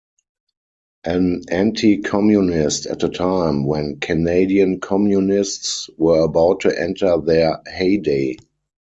[1.03, 8.35] An anti-Communist at a time when Canadian Communists were about to enter their heyday.